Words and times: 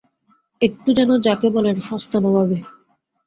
একটু 0.61 0.89
যেন 0.97 1.09
–যাকে 1.17 1.47
বলে 1.55 1.69
সস্তা 1.81 2.17
নবাবি। 2.19 2.57